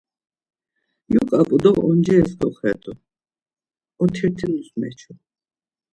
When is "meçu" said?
4.79-5.11